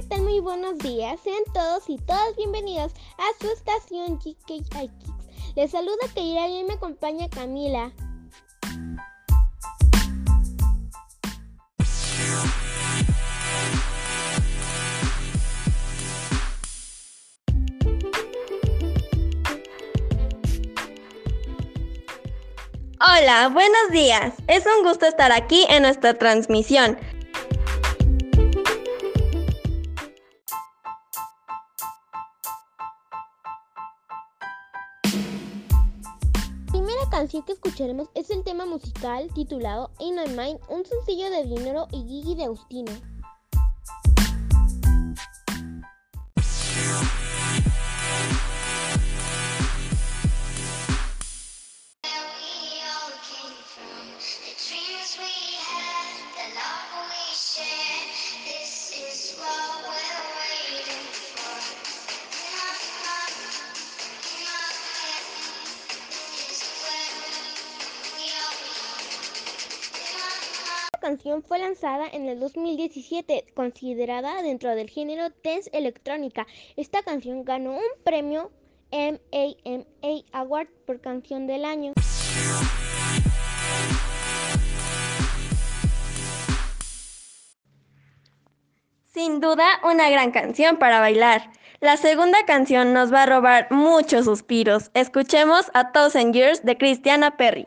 [0.00, 0.22] ¿qué tal?
[0.22, 1.18] Muy buenos días.
[1.24, 5.10] Sean todos y todas bienvenidos a su estación GKI Kicks.
[5.56, 7.90] Les saluda Keira y me acompaña Camila.
[23.00, 24.34] Hola, buenos días.
[24.46, 26.96] Es un gusto estar aquí en nuestra transmisión.
[36.68, 41.44] Primera canción que escucharemos es el tema musical titulado In My Mind, un sencillo de
[41.44, 42.92] Dinero y Gigi de Agustino.
[71.08, 76.46] Canción fue lanzada en el 2017, considerada dentro del género dance electrónica.
[76.76, 78.50] Esta canción ganó un premio
[78.92, 79.86] MAMA
[80.32, 81.94] Award por canción del año.
[89.06, 91.50] Sin duda, una gran canción para bailar.
[91.80, 94.90] La segunda canción nos va a robar muchos suspiros.
[94.92, 97.66] Escuchemos a Thousand Years de Christiana Perry.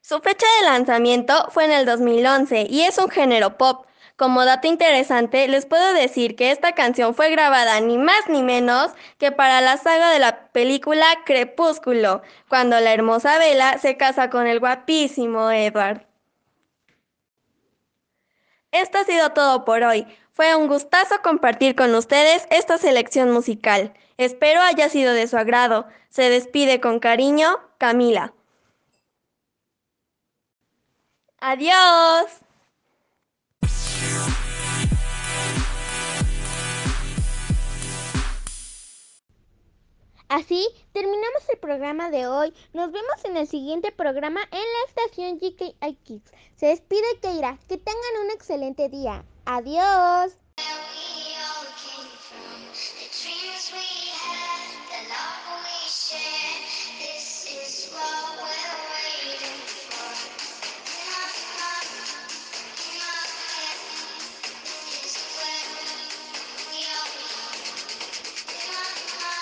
[0.00, 3.86] Su fecha de lanzamiento fue en el 2011 y es un género pop.
[4.16, 8.90] Como dato interesante, les puedo decir que esta canción fue grabada ni más ni menos
[9.18, 14.46] que para la saga de la película Crepúsculo, cuando la hermosa Bella se casa con
[14.46, 16.06] el guapísimo Edward.
[18.72, 20.06] Esto ha sido todo por hoy.
[20.38, 23.92] Fue un gustazo compartir con ustedes esta selección musical.
[24.18, 25.88] Espero haya sido de su agrado.
[26.10, 28.32] Se despide con cariño, Camila.
[31.40, 32.30] Adiós.
[40.28, 42.54] Así terminamos el programa de hoy.
[42.74, 46.30] Nos vemos en el siguiente programa en la estación GKI Kids.
[46.54, 47.58] Se despide Keira.
[47.68, 49.24] Que tengan un excelente día.
[49.48, 50.36] Adiós.